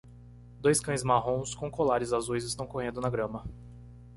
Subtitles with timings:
[0.59, 3.45] Dois cães marrons com colares azuis estão correndo na grama